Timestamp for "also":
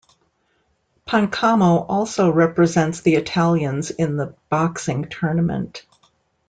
1.87-2.31